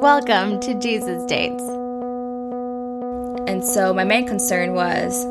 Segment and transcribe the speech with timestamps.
[0.00, 1.64] Welcome to Jesus Dates.
[3.48, 5.24] And so my main concern was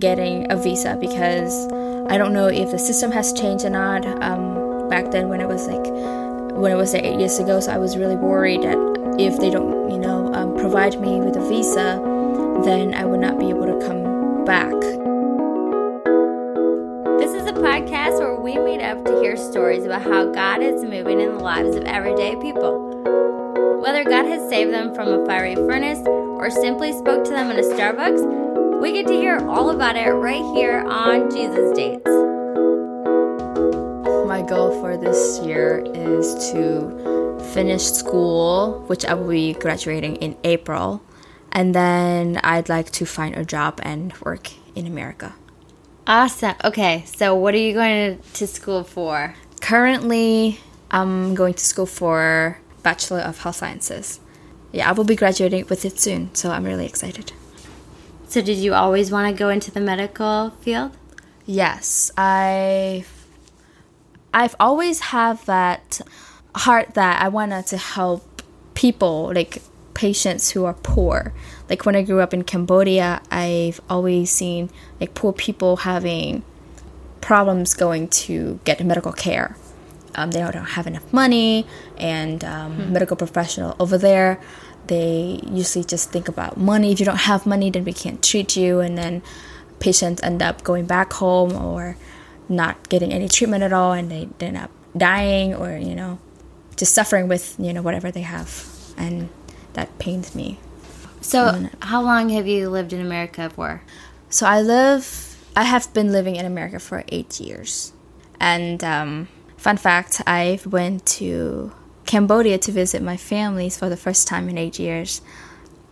[0.00, 1.68] getting a visa because
[2.10, 4.04] I don't know if the system has changed or not.
[4.20, 5.86] Um, back then, when it was like
[6.56, 8.76] when it was like eight years ago, so I was really worried that
[9.20, 12.02] if they don't, you know, um, provide me with a visa,
[12.64, 14.74] then I would not be able to come back.
[17.20, 20.82] This is a podcast where we meet up to hear stories about how God is
[20.82, 22.81] moving in the lives of everyday people.
[24.52, 27.58] Whether God has saved them from a fiery furnace or simply spoke to them in
[27.58, 32.04] a Starbucks, we get to hear all about it right here on Jesus Dates.
[34.26, 40.36] My goal for this year is to finish school, which I will be graduating in
[40.44, 41.02] April,
[41.52, 45.34] and then I'd like to find a job and work in America.
[46.06, 46.56] Awesome.
[46.62, 49.34] Okay, so what are you going to school for?
[49.62, 54.20] Currently, I'm going to school for Bachelor of Health Sciences.
[54.72, 57.32] Yeah, I will be graduating with it soon, so I'm really excited.
[58.28, 60.96] So, did you always want to go into the medical field?
[61.44, 63.04] Yes, I
[64.32, 66.00] I've always had that
[66.54, 68.42] heart that I wanted to help
[68.74, 69.62] people, like
[69.94, 71.34] patients who are poor.
[71.68, 74.70] Like when I grew up in Cambodia, I've always seen
[75.00, 76.42] like poor people having
[77.20, 79.56] problems going to get medical care.
[80.14, 82.92] Um, they don't have enough money, and um, hmm.
[82.92, 84.40] medical professional over there,
[84.86, 86.92] they usually just think about money.
[86.92, 89.22] If you don't have money, then we can't treat you, and then
[89.80, 91.96] patients end up going back home or
[92.48, 96.18] not getting any treatment at all, and they end up dying or you know
[96.76, 99.28] just suffering with you know whatever they have, and
[99.72, 100.58] that pains me.
[101.20, 103.82] So, how long have you lived in America for?
[104.28, 105.36] So I live.
[105.54, 107.92] I have been living in America for eight years,
[108.40, 109.28] and um,
[109.62, 111.72] Fun fact I went to
[112.04, 115.22] Cambodia to visit my families for the first time in eight years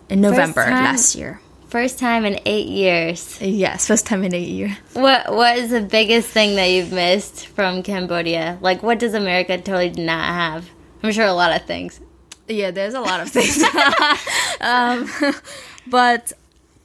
[0.08, 1.40] in November last year.
[1.68, 3.40] First time in eight years.
[3.40, 4.72] Yes, first time in eight years.
[4.94, 8.58] What What is the biggest thing that you've missed from Cambodia?
[8.60, 10.68] Like, what does America totally not have?
[11.04, 12.00] I'm sure a lot of things.
[12.48, 13.62] Yeah, there's a lot of things.
[14.60, 15.08] um,
[15.86, 16.32] but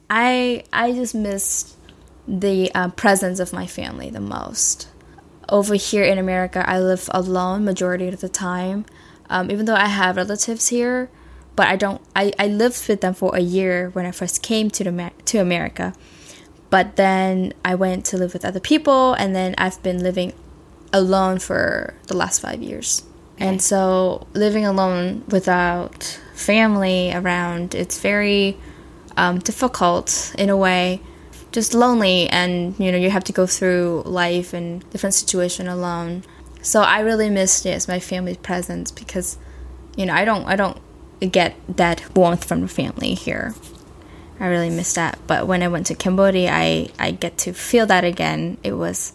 [0.08, 1.76] I I just missed
[2.28, 4.86] the uh, presence of my family the most
[5.48, 8.86] over here in America, I live alone majority of the time.
[9.28, 11.10] Um, even though I have relatives here,
[11.56, 12.00] but I don't.
[12.14, 15.38] I, I lived with them for a year when I first came to the to
[15.38, 15.94] America,
[16.70, 20.32] but then I went to live with other people, and then I've been living
[20.92, 23.02] alone for the last five years.
[23.34, 23.48] Okay.
[23.48, 28.58] And so living alone without family around, it's very
[29.16, 31.00] um, difficult in a way
[31.56, 36.22] just lonely and you know you have to go through life and different situation alone.
[36.60, 39.38] So i really missed yes my family's presence because
[39.96, 40.78] you know i don't i don't
[41.32, 43.54] get that warmth from the family here.
[44.38, 45.18] I really miss that.
[45.26, 48.58] But when i went to cambodia i i get to feel that again.
[48.62, 49.14] It was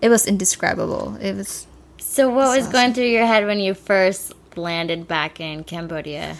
[0.00, 1.16] it was indescribable.
[1.20, 1.66] It was
[1.98, 2.72] so what was awesome.
[2.72, 6.36] going through your head when you first landed back in cambodia?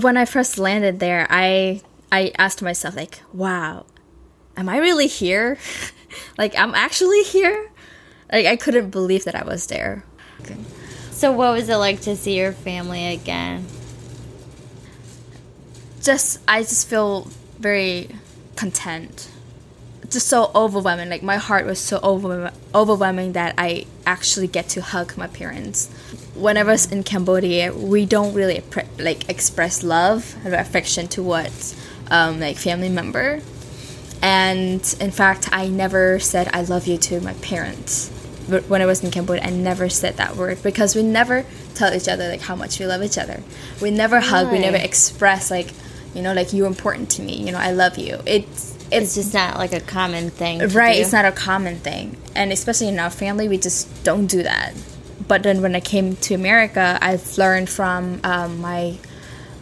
[0.00, 3.84] When i first landed there i i asked myself like wow
[4.56, 5.58] am I really here?
[6.38, 7.70] like, I'm actually here?
[8.32, 10.04] Like, I couldn't believe that I was there.
[10.40, 10.56] Okay.
[11.10, 13.66] So, what was it like to see your family again?
[16.02, 17.28] Just, I just feel
[17.58, 18.10] very
[18.54, 19.30] content.
[20.10, 21.08] Just so overwhelming.
[21.08, 21.98] Like, my heart was so
[22.74, 25.90] overwhelming that I actually get to hug my parents.
[26.34, 28.62] Whenever I was in Cambodia, we don't really
[28.98, 31.74] like express love or affection towards
[32.10, 33.40] um, like family member
[34.26, 38.10] and in fact, I never said I love you to my parents.
[38.50, 41.94] But when I was in Cambodia, I never said that word because we never tell
[41.94, 43.40] each other like how much we love each other.
[43.80, 44.50] We never hug.
[44.50, 45.72] We never express like,
[46.12, 47.36] you know, like you're important to me.
[47.36, 48.18] You know, I love you.
[48.26, 50.58] It's it's, it's just not like a common thing.
[50.70, 50.96] Right.
[50.96, 51.02] Do.
[51.02, 54.74] It's not a common thing, and especially in our family, we just don't do that.
[55.28, 58.98] But then when I came to America, I've learned from um, my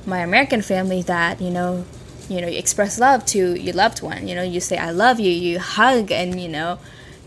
[0.06, 1.84] my American family that you know
[2.28, 4.28] you know you express love to your loved one.
[4.28, 6.78] You know you say i love you you hug and you know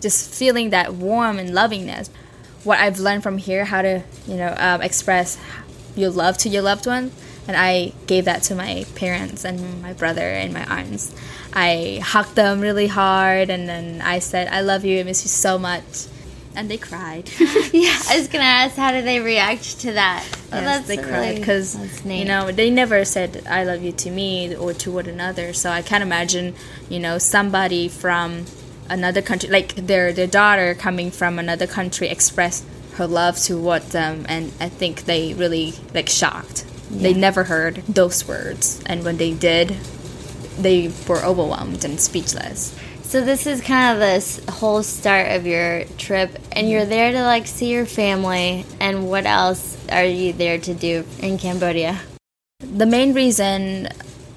[0.02, 2.10] just feeling that warm and lovingness.
[2.64, 5.38] What i've learned from here how to you know um, express
[5.96, 7.12] your love to your loved one
[7.48, 11.14] and i gave that to my parents and my brother and my aunts.
[11.54, 15.30] I hugged them really hard and then i said i love you i miss you
[15.30, 16.08] so much
[16.58, 17.30] and they cried.
[17.72, 20.26] yeah, I was gonna ask, how did they react to that?
[20.52, 24.74] Yes, they cried because you know they never said "I love you" to me or
[24.74, 25.54] to one another.
[25.54, 26.56] So I can't imagine,
[26.90, 28.46] you know, somebody from
[28.90, 32.66] another country, like their their daughter coming from another country, express
[32.96, 36.66] her love toward them, and I think they really like shocked.
[36.90, 39.76] They never heard those words, and when they did,
[40.58, 42.74] they were overwhelmed and speechless.
[43.08, 47.24] So this is kind of this whole start of your trip, and you're there to
[47.24, 48.66] like see your family.
[48.82, 52.02] And what else are you there to do in Cambodia?
[52.60, 53.88] The main reason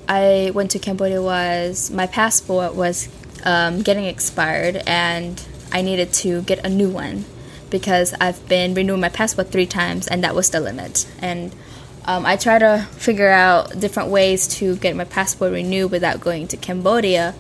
[0.08, 3.08] I went to Cambodia was my passport was
[3.44, 7.25] um, getting expired, and I needed to get a new one
[7.70, 11.08] because I've been renewing my passport three times, and that was the limit.
[11.19, 11.52] And
[12.05, 16.46] um, I tried to figure out different ways to get my passport renewed without going
[16.46, 17.34] to Cambodia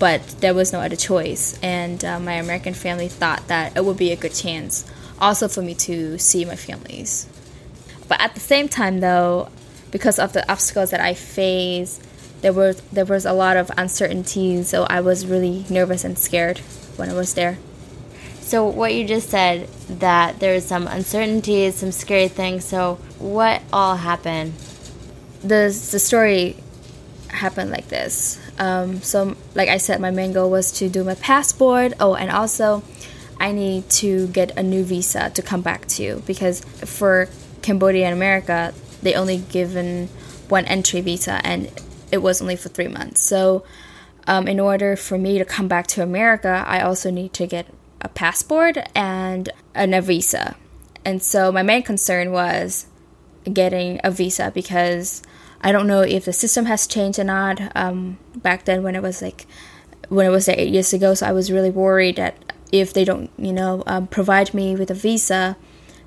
[0.00, 1.56] but there was no other choice.
[1.62, 5.62] And uh, my American family thought that it would be a good chance also for
[5.62, 7.28] me to see my families.
[8.08, 9.50] But at the same time, though,
[9.90, 12.02] because of the obstacles that I faced,
[12.40, 16.58] there was there was a lot of uncertainty, so I was really nervous and scared
[16.96, 17.58] when I was there.
[18.40, 19.68] So what you just said
[20.00, 22.64] that there was some uncertainties, some scary things.
[22.64, 24.54] So what all happened?
[25.42, 26.56] The the story
[27.40, 28.38] happened like this.
[28.58, 31.92] Um, so, like I said, my main goal was to do my passport.
[31.98, 32.82] Oh, and also,
[33.38, 37.28] I need to get a new visa to come back to because for
[37.62, 38.72] Cambodia and America,
[39.02, 40.08] they only given
[40.48, 41.70] one entry visa, and
[42.12, 43.20] it was only for three months.
[43.20, 43.64] So,
[44.26, 47.66] um, in order for me to come back to America, I also need to get
[48.00, 50.56] a passport and a visa.
[51.04, 52.86] And so, my main concern was
[53.50, 55.22] getting a visa because
[55.62, 57.60] I don't know if the system has changed or not.
[57.76, 59.46] Um, back then, when it was like
[60.08, 63.30] when it was eight years ago, so I was really worried that if they don't,
[63.36, 65.56] you know, um, provide me with a visa,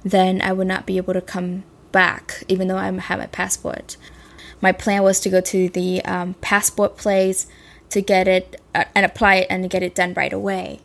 [0.04, 3.98] then I would not be able to come back, even though I have my passport.
[4.62, 7.48] My plan was to go to the um, passport place
[7.90, 10.80] to get it uh, and apply it and get it done right away.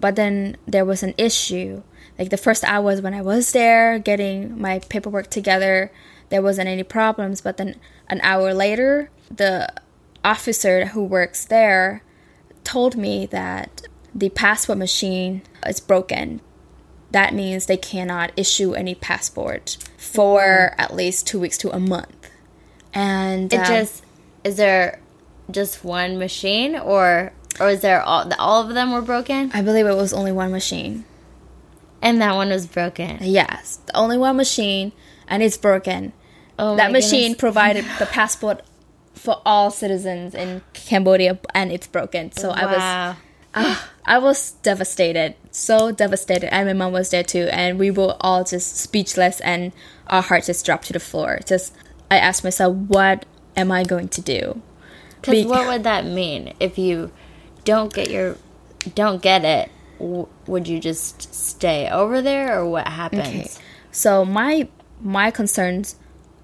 [0.00, 1.82] But then there was an issue.
[2.18, 5.92] Like the first hours when I was there getting my paperwork together,
[6.30, 7.40] there wasn't any problems.
[7.40, 7.76] But then
[8.10, 9.72] an hour later, the
[10.22, 12.02] officer who works there
[12.64, 13.82] told me that
[14.14, 16.40] the passport machine is broken.
[17.12, 22.30] That means they cannot issue any passport for at least two weeks to a month.
[22.92, 24.04] And it um, just
[24.44, 25.00] is there
[25.50, 29.50] just one machine, or or is there all all of them were broken?
[29.54, 31.04] I believe it was only one machine,
[32.02, 33.18] and that one was broken.
[33.20, 34.92] Yes, the only one machine,
[35.28, 36.12] and it's broken.
[36.60, 37.40] Oh that machine goodness.
[37.40, 38.62] provided the passport
[39.14, 42.32] for all citizens in Cambodia, and it's broken.
[42.32, 42.54] So wow.
[42.54, 43.16] I was.
[43.52, 43.76] Uh,
[44.06, 48.44] I was devastated, so devastated, and my mom was there too, and we were all
[48.44, 49.72] just speechless, and
[50.06, 51.40] our hearts just dropped to the floor.
[51.46, 51.74] Just,
[52.10, 54.62] I asked myself, what am I going to do?
[55.20, 57.10] Because Be- what would that mean if you
[57.64, 58.36] don't get your,
[58.94, 59.70] don't get it?
[59.98, 63.20] W- would you just stay over there, or what happens?
[63.28, 63.50] Okay.
[63.90, 64.68] So my
[65.00, 65.96] my concerns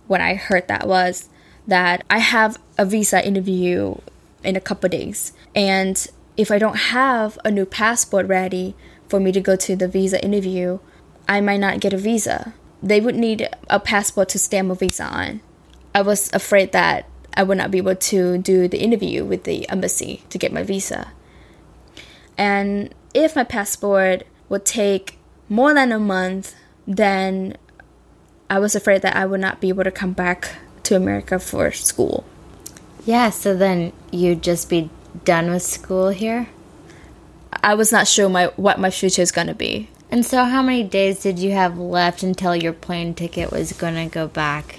[0.07, 1.29] when I heard that was
[1.67, 3.97] that I have a visa interview
[4.45, 5.33] in a couple days.
[5.55, 6.07] And
[6.37, 8.75] if I don't have a new passport ready
[9.09, 10.79] for me to go to the visa interview,
[11.29, 12.55] I might not get a visa.
[12.83, 15.41] They would need a passport to stamp a visa on.
[15.95, 19.69] I was afraid that I would not be able to do the interview with the
[19.69, 21.13] embassy to get my visa.
[22.39, 25.19] And if my passport would take
[25.49, 26.55] more than a month,
[26.87, 27.57] then
[28.49, 31.73] I was afraid that I would not be able to come back to America for
[31.73, 32.25] school.
[33.05, 34.91] Yeah, so then you'd just be
[35.25, 36.49] done with school here?
[37.63, 39.89] I was not sure my what my future is going to be.
[40.11, 43.95] And so how many days did you have left until your plane ticket was going
[43.95, 44.79] to go back?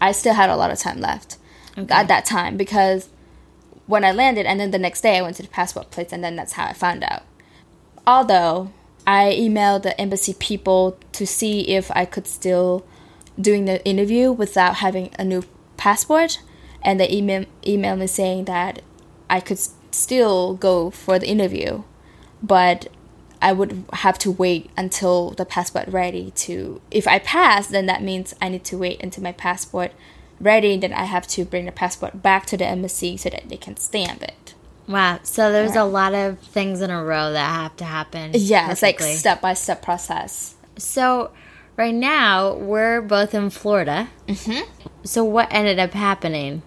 [0.00, 1.38] I still had a lot of time left
[1.78, 1.94] okay.
[1.94, 3.08] at that time because
[3.86, 6.22] when I landed and then the next day I went to the passport place and
[6.22, 7.22] then that's how I found out.
[8.06, 8.72] Although
[9.06, 12.84] I emailed the embassy people to see if I could still
[13.40, 15.44] doing the interview without having a new
[15.76, 16.40] passport,
[16.82, 18.82] and they email emailed me saying that
[19.28, 19.58] I could
[19.90, 21.82] still go for the interview,
[22.42, 22.88] but
[23.42, 26.80] I would have to wait until the passport ready to.
[26.90, 29.92] If I pass, then that means I need to wait until my passport
[30.40, 30.76] ready.
[30.76, 33.76] Then I have to bring the passport back to the embassy so that they can
[33.76, 34.54] stamp it.
[34.86, 35.20] Wow.
[35.22, 35.80] So there's right.
[35.80, 38.32] a lot of things in a row that have to happen.
[38.34, 38.88] Yeah, perfectly.
[38.90, 40.56] it's like step by step process.
[40.76, 41.30] So
[41.76, 44.08] right now we're both in Florida.
[44.26, 44.70] Mm-hmm.
[45.04, 46.62] So what ended up happening?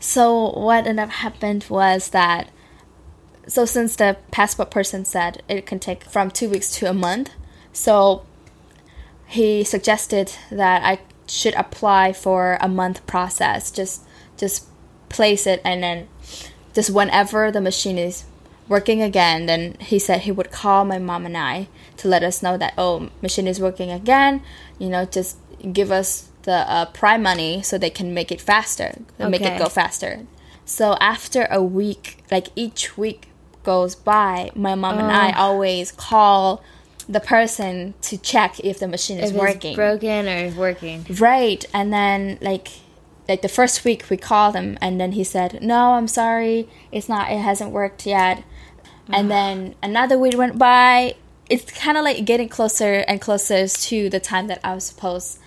[0.00, 2.50] So what ended up happened was that
[3.46, 7.30] so since the passport person said it can take from two weeks to a month,
[7.72, 8.24] so
[9.26, 13.70] he suggested that I should apply for a month process.
[13.70, 14.02] Just
[14.36, 14.66] just
[15.08, 16.08] place it and then
[16.72, 18.24] just whenever the machine is
[18.68, 21.68] working again, then he said he would call my mom and I
[21.98, 24.42] to let us know that oh machine is working again.
[24.78, 25.36] You know, just
[25.72, 29.66] give us the uh, prime money so they can make it faster, make it go
[29.66, 30.26] faster.
[30.64, 33.28] So after a week, like each week
[33.62, 36.62] goes by, my mom and I always call
[37.08, 39.72] the person to check if the machine is working.
[39.72, 41.06] it's broken or working.
[41.18, 41.64] Right.
[41.74, 42.68] And then like
[43.28, 46.68] like the first week we called him and then he said, "No, I'm sorry.
[46.92, 48.42] It's not it hasn't worked yet."
[49.08, 49.28] And mm.
[49.28, 51.16] then another week went by.
[51.50, 55.38] It's kind of like getting closer and closer to the time that I was supposed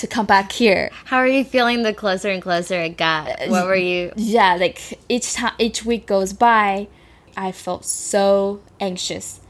[0.00, 0.90] to come back here.
[1.04, 3.28] How are you feeling the closer and closer it got?
[3.28, 4.12] Uh, what were you?
[4.16, 6.88] Yeah, like each time each week goes by,
[7.36, 9.40] I felt so anxious.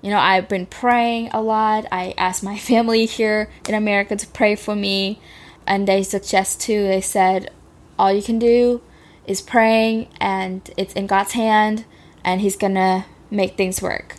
[0.00, 1.86] You know, I've been praying a lot.
[1.90, 5.20] I asked my family here in America to pray for me,
[5.66, 6.86] and they suggest too.
[6.86, 7.50] They said,
[7.98, 8.80] all you can do
[9.26, 11.84] is praying, and it's in God's hand,
[12.24, 14.16] and He's gonna make things work.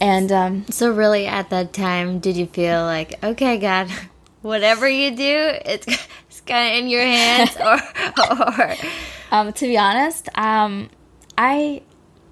[0.00, 3.90] And um, So really, at that time, did you feel like, okay, God,
[4.42, 5.86] whatever you do, it's
[6.28, 7.78] it's kind of in your hands, or
[8.18, 8.74] or
[9.30, 10.90] um, to be honest, um,
[11.36, 11.82] I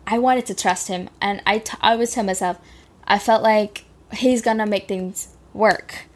[0.07, 2.59] I wanted to trust him, and I, t- I always tell myself,
[3.07, 6.07] I felt like he's gonna make things work.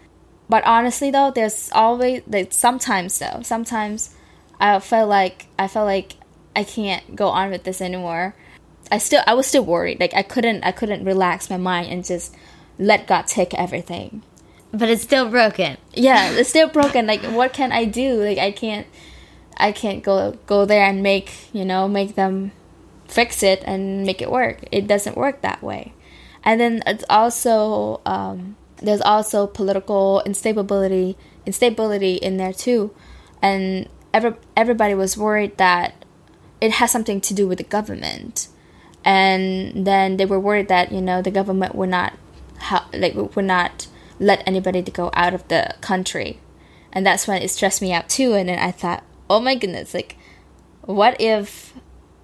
[0.49, 4.15] But honestly, though, there's always like sometimes though, sometimes
[4.59, 6.15] I felt like I felt like
[6.57, 8.35] I can't go on with this anymore.
[8.93, 9.99] I still I was still worried.
[9.99, 12.37] Like I couldn't I couldn't relax my mind and just
[12.79, 14.23] let God take everything.
[14.73, 15.79] but it's still broken.
[15.95, 17.07] Yeah, it's still broken.
[17.07, 18.23] Like what can I do?
[18.23, 18.87] Like I can't
[19.57, 22.53] I can't go go there and make, you know, make them
[23.09, 24.61] fix it and make it work.
[24.71, 25.95] It doesn't work that way.
[26.45, 32.95] And then it's also um, there's also political instability instability in there too.
[33.41, 36.05] And every, everybody was worried that
[36.61, 38.49] it has something to do with the government.
[39.05, 42.15] And then they were worried that, you know, the government would not
[42.59, 43.89] ha- like would not
[44.21, 46.39] let anybody to go out of the country.
[46.93, 49.95] And that's when it stressed me out too and then I thought, "Oh my goodness,
[49.95, 50.17] like
[50.83, 51.75] what if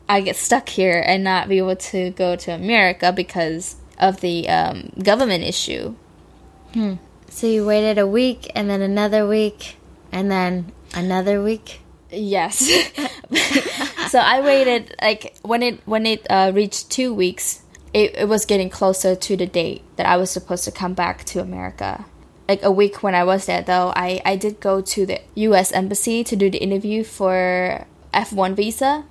[0.09, 4.49] I get stuck here and not be able to go to America because of the
[4.49, 5.95] um, government issue.
[7.29, 9.77] So you waited a week, and then another week,
[10.11, 11.81] and then another week.
[12.11, 12.71] Yes.
[14.09, 17.63] so I waited like when it when it uh, reached two weeks,
[17.93, 21.25] it, it was getting closer to the date that I was supposed to come back
[21.25, 22.07] to America.
[22.49, 25.71] Like a week when I was there, though, I, I did go to the U.S.
[25.73, 27.85] embassy to do the interview for
[28.15, 29.05] F1 visa.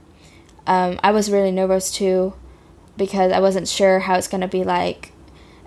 [0.66, 2.34] Um, I was really nervous too
[2.98, 5.12] because I wasn't sure how it's gonna be like,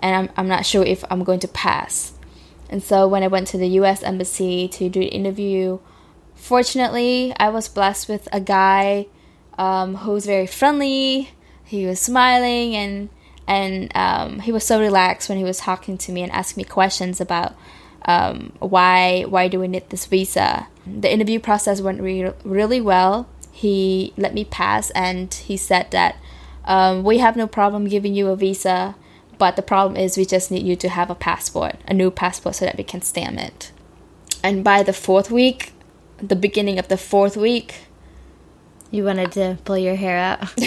[0.01, 2.13] and I'm I'm not sure if I'm going to pass.
[2.69, 4.03] And so when I went to the U.S.
[4.03, 5.79] embassy to do the interview,
[6.41, 9.07] fortunately, I was blessed with a guy
[9.57, 11.29] um, who was very friendly.
[11.63, 13.09] He was smiling and
[13.47, 16.65] and um, he was so relaxed when he was talking to me and asking me
[16.65, 17.53] questions about
[18.05, 20.67] um, why why do we need this visa.
[20.85, 23.27] The interview process went re- really well.
[23.51, 26.15] He let me pass and he said that
[26.65, 28.95] um, we have no problem giving you a visa,
[29.37, 32.55] but the problem is we just need you to have a passport, a new passport,
[32.55, 33.71] so that we can stamp it.
[34.43, 35.73] And by the fourth week,
[36.21, 37.75] the beginning of the fourth week,
[38.91, 40.39] You wanted to pull your hair out.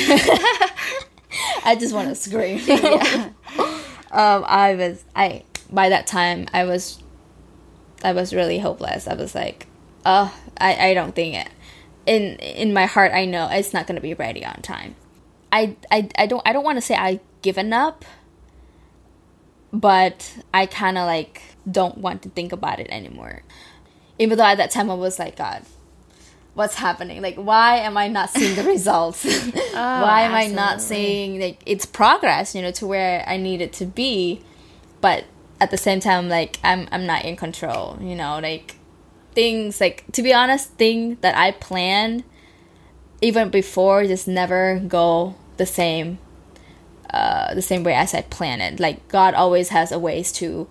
[1.65, 2.59] I just want to scream.
[4.11, 7.03] um, I was I by that time I was
[8.03, 9.07] I was really hopeless.
[9.09, 9.67] I was like,
[10.07, 11.49] oh, I, I don't think it.
[12.07, 14.95] In in my heart, I know it's not gonna be ready on time.
[15.53, 18.05] I I, I don't I don't want to say I given up,
[19.73, 23.43] but I kind of like don't want to think about it anymore.
[24.19, 25.63] Even though at that time I was like, God,
[26.55, 27.21] what's happening?
[27.21, 29.25] Like, why am I not seeing the results?
[29.73, 32.55] why am I not seeing like it's progress?
[32.55, 34.43] You know, to where I need it to be,
[35.01, 35.25] but
[35.61, 37.99] at the same time, like I'm I'm not in control.
[38.01, 38.77] You know, like
[39.33, 42.25] things like to be honest, thing that I planned
[43.21, 46.19] even before just never go the same
[47.15, 48.81] uh, the same way as I planned it.
[48.81, 50.69] Like God always has a ways to,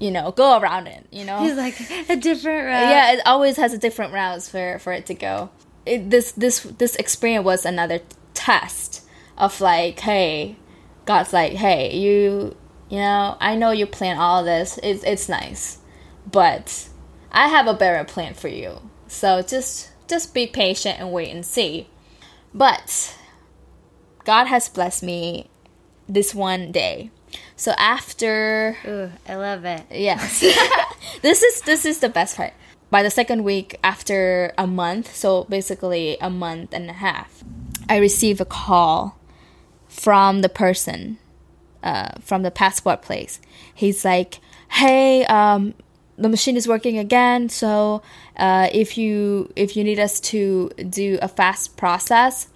[0.00, 1.06] you know, go around it.
[1.10, 1.78] You know, He's like
[2.08, 2.90] a different route.
[2.90, 5.50] yeah, it always has a different routes for for it to go.
[5.86, 8.00] It, this this this experience was another
[8.34, 9.04] test
[9.36, 10.56] of like, hey,
[11.04, 12.56] God's like, hey, you
[12.90, 14.78] you know, I know you plan all this.
[14.82, 15.78] It's it's nice,
[16.30, 16.88] but
[17.30, 18.80] I have a better plan for you.
[19.06, 21.88] So just just be patient and wait and see.
[22.54, 23.14] But
[24.24, 25.50] God has blessed me
[26.08, 27.10] this one day.
[27.56, 29.84] So after Ooh, I love it.
[29.90, 30.40] Yes.
[31.22, 32.52] this is this is the best part.
[32.90, 37.44] By the second week after a month, so basically a month and a half,
[37.88, 39.18] I receive a call
[39.88, 41.18] from the person
[41.82, 43.40] uh, from the passport place.
[43.74, 45.74] He's like, "Hey, um,
[46.18, 47.48] the machine is working again.
[47.48, 48.02] So
[48.36, 52.48] uh, if you if you need us to do a fast process,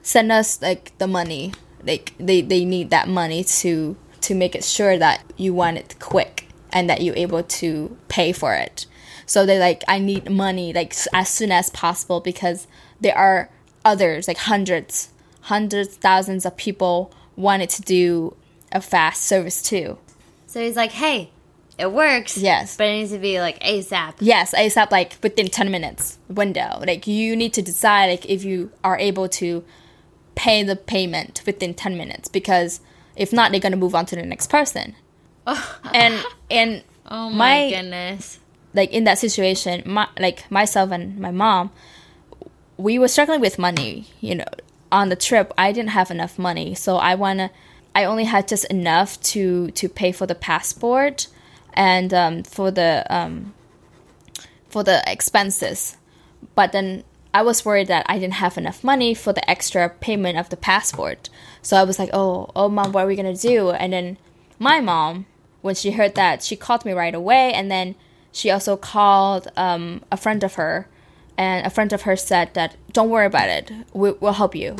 [0.00, 1.52] send us like the money.
[1.84, 5.96] Like they, they need that money to to make it sure that you want it
[5.98, 8.86] quick and that you're able to pay for it.
[9.26, 12.66] So they like I need money like as soon as possible because
[13.00, 13.50] there are
[13.84, 15.10] others like hundreds,
[15.42, 18.36] hundreds, thousands of people wanted to do
[18.70, 19.98] a fast service too.
[20.46, 21.30] So he's like, hey,
[21.78, 22.36] it works.
[22.36, 22.76] Yes.
[22.76, 24.14] But it needs to be like ASAP.
[24.20, 26.82] Yes, ASAP like within 10 minutes window.
[26.86, 29.64] Like you need to decide like if you are able to
[30.34, 32.80] pay the payment within 10 minutes because
[33.16, 34.94] if not they're going to move on to the next person.
[35.92, 38.38] and and Oh my, goodness.
[38.74, 41.70] like in that situation, my like myself and my mom,
[42.76, 44.06] we were struggling with money.
[44.20, 44.44] You know,
[44.90, 47.50] on the trip, I didn't have enough money, so I wanna.
[47.94, 51.26] I only had just enough to to pay for the passport
[51.74, 53.52] and um, for the um,
[54.68, 55.96] for the expenses,
[56.54, 60.38] but then I was worried that I didn't have enough money for the extra payment
[60.38, 61.30] of the passport.
[61.62, 64.18] So I was like, "Oh, oh, mom, what are we gonna do?" And then
[64.58, 65.26] my mom,
[65.62, 67.94] when she heard that, she called me right away, and then
[68.32, 70.88] she also called um, a friend of her,
[71.38, 73.72] and a friend of her said that, "Don't worry about it.
[73.94, 74.76] We, we'll help you."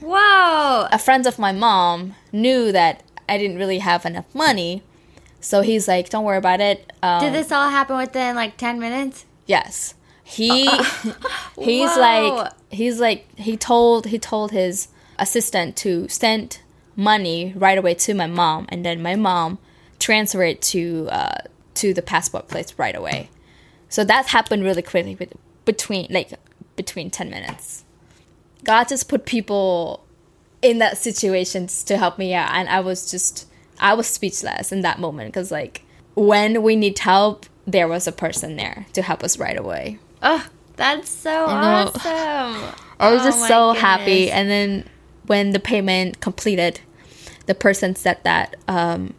[0.00, 0.86] Whoa.
[0.92, 4.84] A friend of my mom knew that I didn't really have enough money,
[5.40, 8.78] so he's like, "Don't worry about it." Um, Did this all happen within like 10
[8.78, 9.24] minutes?
[9.46, 9.94] Yes.
[10.28, 10.66] He
[11.58, 12.00] he's Whoa.
[12.00, 16.60] like he's like he told he told his assistant to send
[16.94, 19.58] money right away to my mom and then my mom
[19.98, 21.38] transfer it to uh,
[21.74, 23.30] to the passport place right away.
[23.88, 25.32] So that happened really quickly with,
[25.64, 26.32] between like
[26.76, 27.84] between 10 minutes.
[28.64, 30.04] God just put people
[30.60, 33.48] in that situations to help me out and I was just
[33.80, 38.12] I was speechless in that moment cuz like when we need help there was a
[38.12, 39.98] person there to help us right away.
[40.22, 40.46] Oh,
[40.76, 42.02] that's so awesome.
[43.00, 44.30] I was Oh just so happy.
[44.30, 44.88] And then
[45.26, 46.80] when the payment completed,
[47.46, 49.14] the person said that um,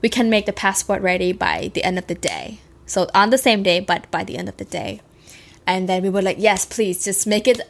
[0.00, 2.60] we can make the passport ready by the end of the day.
[2.86, 5.00] So on the same day, but by the end of the day.
[5.66, 7.60] And then we were like, yes, please, just make it,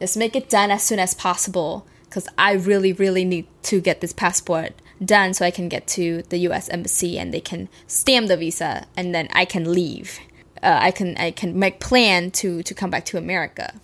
[0.00, 4.00] just make it done as soon as possible, because I really, really need to get
[4.00, 4.72] this passport
[5.04, 6.68] done so I can get to the U.S.
[6.68, 10.18] embassy and they can stamp the visa, and then I can leave.
[10.64, 13.74] Uh, I can I can make plan to to come back to America.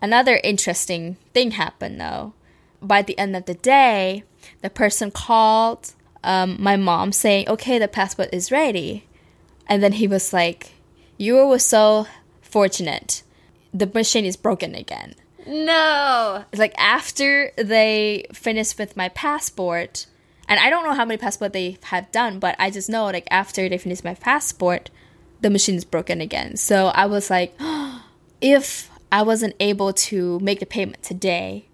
[0.00, 2.32] Another interesting thing happened though.
[2.80, 4.24] By the end of the day,
[4.62, 9.06] the person called um, my mom saying, "Okay, the passport is ready,"
[9.68, 10.72] and then he was like,
[11.18, 12.06] "You were so
[12.40, 13.22] fortunate.
[13.74, 15.14] The machine is broken again."
[15.46, 16.44] No.
[16.52, 20.06] It's like after they finished with my passport,
[20.48, 23.28] and I don't know how many passport they have done, but I just know like
[23.30, 24.90] after they finished my passport,
[25.44, 26.56] the machine is broken again.
[26.56, 27.54] So I was like,
[28.40, 31.66] if I wasn't able to make the payment today,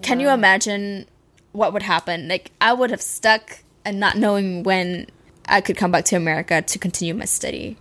[0.00, 1.04] can you imagine
[1.52, 2.28] what would happen?
[2.28, 5.06] Like I would have stuck and not knowing when
[5.46, 7.76] I could come back to America to continue my study.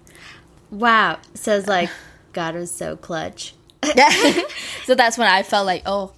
[0.71, 1.19] Wow.
[1.36, 1.89] So it's like,
[2.34, 3.56] God was so clutch.
[4.84, 6.12] so that's when I felt like, oh,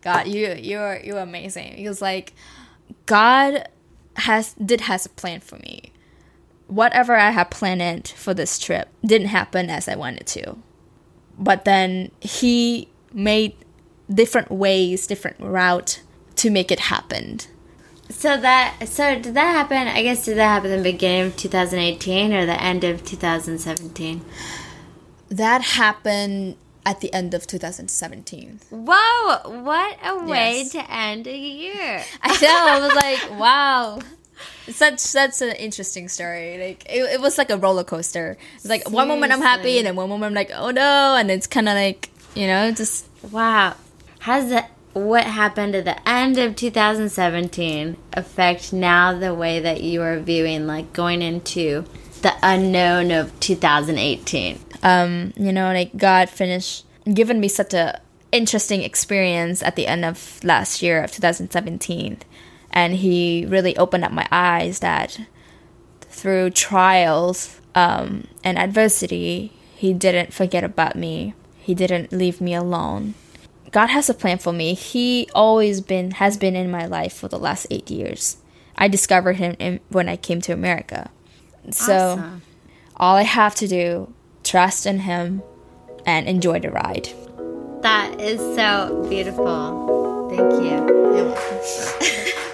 [0.00, 1.76] God, you you're you're amazing.
[1.76, 2.32] It was like
[3.04, 3.68] God
[4.16, 5.92] has did has a plan for me.
[6.74, 10.56] Whatever I had planned for this trip didn't happen as I wanted to.
[11.38, 13.54] But then he made
[14.12, 16.00] different ways, different route
[16.36, 17.40] to make it happen.
[18.08, 19.88] So that so did that happen?
[19.88, 24.24] I guess did that happen in the beginning of 2018 or the end of 2017?
[25.28, 28.60] That happened at the end of 2017.
[28.70, 29.62] Whoa!
[29.62, 30.72] What a way Yes.
[30.72, 32.02] to end a year.
[32.22, 32.66] I know.
[32.68, 34.00] I was like, wow.
[34.68, 36.58] Such such an interesting story.
[36.58, 38.36] Like it, it was like a roller coaster.
[38.56, 41.30] It's like one moment I'm happy and then one moment I'm like, oh no, and
[41.30, 43.76] it's kind of like you know just Wow.
[44.20, 49.82] How does that what happened at the end of 2017 affect now the way that
[49.82, 51.84] you are viewing like going into
[52.20, 54.58] the unknown of 2018?
[54.84, 58.00] um you know like God finished given me such a
[58.32, 62.18] interesting experience at the end of last year of 2017,
[62.72, 65.20] and He really opened up my eyes that
[66.02, 71.34] through trials um, and adversity, He didn't forget about me.
[71.58, 73.14] He didn't leave me alone.
[73.70, 74.74] God has a plan for me.
[74.74, 78.36] He always been has been in my life for the last eight years.
[78.76, 81.10] I discovered him in, when I came to America.
[81.70, 82.42] So Awesome.
[82.96, 84.12] all I have to do
[84.44, 85.42] trust in him
[86.04, 87.08] and enjoy the ride.
[87.82, 90.28] That is so beautiful.
[90.30, 92.42] Thank you.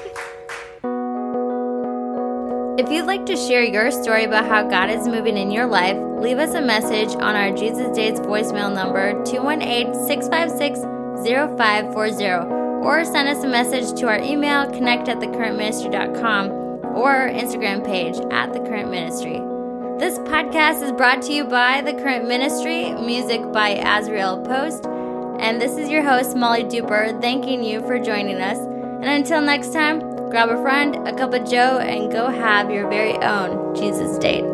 [2.79, 5.97] If you'd like to share your story about how God is moving in your life,
[6.23, 10.83] leave us a message on our Jesus Dates voicemail number 218 656
[11.59, 16.53] 0540 or send us a message to our email connect at thecurrentministry.com
[16.95, 19.41] or Instagram page at The Current Ministry.
[19.99, 24.87] This podcast is brought to you by The Current Ministry, music by Azrael Post,
[25.41, 28.59] and this is your host, Molly Duper, thanking you for joining us.
[28.59, 32.89] And until next time, grab a friend, a cup of joe, and go have your
[32.89, 34.45] very own Jesus date.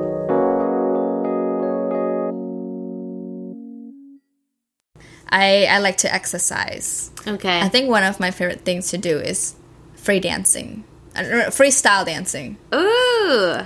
[5.29, 7.11] I, I like to exercise.
[7.27, 7.61] Okay.
[7.61, 9.57] I think one of my favorite things to do is
[9.97, 10.85] free dancing,
[11.17, 12.57] uh, freestyle dancing.
[12.73, 13.59] Ooh.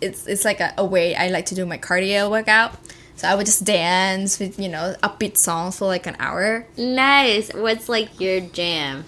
[0.00, 2.76] It's it's like a, a way I like to do my cardio workout.
[3.14, 6.66] So I would just dance with you know upbeat songs for like an hour.
[6.76, 7.52] Nice.
[7.54, 9.04] What's like your jam?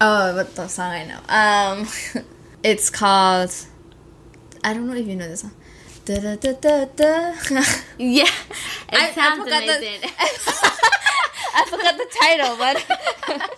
[0.00, 1.20] Oh, what the song I know?
[1.28, 2.24] Um,
[2.62, 3.54] it's called.
[4.62, 5.52] I don't know if you know this song.
[6.04, 7.34] Da, da, da, da, da.
[7.98, 8.24] Yeah.
[8.24, 8.30] It
[8.92, 10.00] I- I sounds the- amazing.
[11.58, 13.56] I forgot the title, but